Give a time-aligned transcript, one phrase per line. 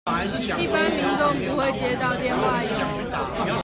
[0.57, 3.51] 一般民眾不會接到電話唷